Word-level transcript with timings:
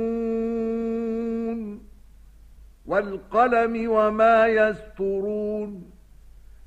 والقلم 2.86 3.90
وما 3.90 4.46
يسترون. 4.46 5.90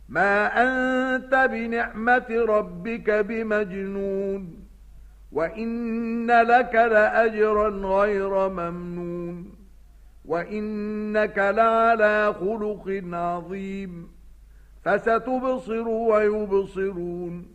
ما 0.09 0.47
أنت 0.47 1.49
بنعمة 1.51 2.25
ربك 2.29 3.09
بمجنون. 3.09 4.67
وإن 5.31 6.31
لك 6.31 6.75
لأجرا 6.75 7.69
غير 7.69 8.49
ممنون. 8.49 9.55
وإنك 10.25 11.37
لعلى 11.37 12.33
خلق 12.39 13.15
عظيم. 13.15 14.07
فستبصر 14.85 15.87
ويبصرون. 15.87 17.54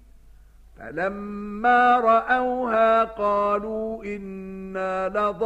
فلما 0.81 1.99
رأوها 1.99 3.03
قالوا 3.03 4.03
إنا 4.03 5.09
لضالون 5.09 5.41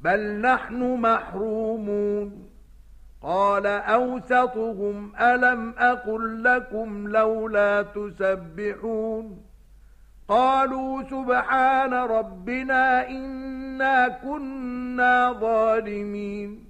بل 0.00 0.40
نحن 0.40 1.00
محرومون. 1.00 2.50
قال 3.22 3.66
أوسطهم 3.66 5.12
ألم 5.16 5.74
أقل 5.78 6.44
لكم 6.44 7.08
لولا 7.08 7.82
تسبحون؟ 7.82 9.42
قالوا 10.28 11.02
سبحان 11.02 11.94
ربنا 11.94 13.08
إنا 13.08 14.08
كنا 14.08 15.32
ظالمين. 15.32 16.69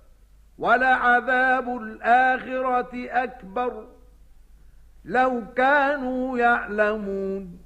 ولعذاب 0.61 1.77
الآخرة 1.77 2.91
أكبر. 2.93 3.87
لو 5.05 5.43
كانوا 5.55 6.39
يعلمون 6.39 7.59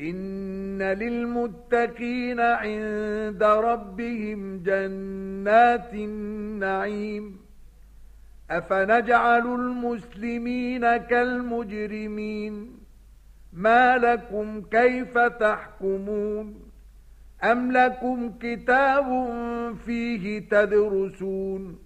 إن 0.00 0.82
للمتقين 0.82 2.40
عند 2.40 3.42
ربهم 3.42 4.62
جنات 4.62 5.94
النعيم. 5.94 7.40
أفنجعل 8.50 9.46
المسلمين 9.46 10.96
كالمجرمين؟ 10.96 12.78
ما 13.52 13.98
لكم 13.98 14.62
كيف 14.62 15.18
تحكمون؟ 15.18 16.70
أم 17.44 17.72
لكم 17.72 18.38
كتاب 18.38 19.06
فيه 19.86 20.48
تدرسون؟ 20.48 21.85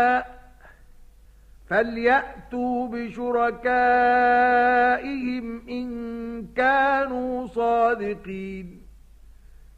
فليأتوا 1.71 2.87
بشركائهم 2.87 3.61
إن 5.69 6.47
كانوا 6.55 7.47
صادقين 7.47 8.81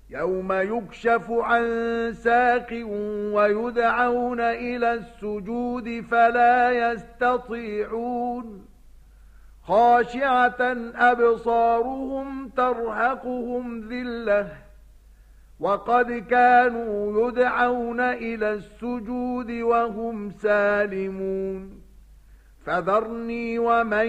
يوم 0.10 0.54
يكشف 0.54 1.32
عن 1.32 1.64
ساق 2.14 2.70
ويدعون 3.34 4.40
إلى 4.40 4.94
السجود 4.94 6.06
فلا 6.12 6.72
يستطيعون 6.72 8.66
خاشعة 9.64 10.62
أبصارهم 10.96 12.50
ترهقهم 12.50 13.80
ذلة 13.90 14.52
وقد 15.60 16.12
كانوا 16.12 17.28
يدعون 17.28 18.00
إلى 18.00 18.54
السجود 18.54 19.52
وهم 19.52 20.32
سالمون 20.32 21.83
فذرني 22.66 23.60
ومن 23.60 24.08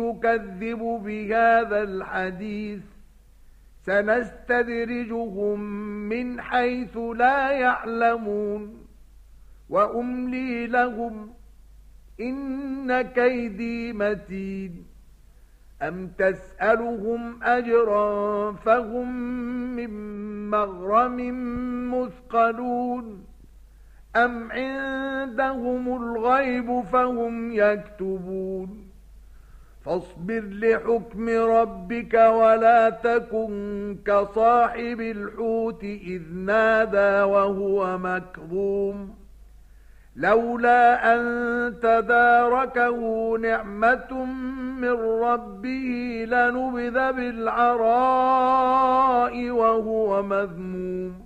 يكذب 0.00 0.78
بهذا 1.04 1.82
الحديث 1.82 2.82
سنستدرجهم 3.86 5.60
من 6.08 6.40
حيث 6.40 6.96
لا 6.96 7.50
يعلمون 7.50 8.86
وأملي 9.68 10.66
لهم 10.66 11.30
إن 12.20 13.02
كيدي 13.02 13.92
متين 13.92 14.86
أم 15.82 16.08
تسألهم 16.18 17.42
أجرا 17.42 18.52
فهم 18.52 19.16
من 19.76 19.90
مغرم 20.50 21.16
مثقلون 21.94 23.24
أم 24.16 24.52
عندهم 24.52 26.02
الغيب 26.02 26.80
فهم 26.92 27.52
يكتبون 27.52 28.86
فاصبر 29.84 30.40
لحكم 30.40 31.28
ربك 31.28 32.14
ولا 32.14 32.90
تكن 32.90 33.96
كصاحب 34.06 35.00
الحوت 35.00 35.84
إذ 35.84 36.22
نادى 36.34 37.22
وهو 37.22 37.98
مكظوم 37.98 39.14
لولا 40.16 41.14
أن 41.14 41.20
تداركه 41.82 43.32
نعمة 43.38 44.24
من 44.80 44.92
ربه 45.22 46.24
لنبذ 46.28 47.12
بالعراء 47.12 48.30
وهو 49.50 50.22
مذموم 50.22 51.25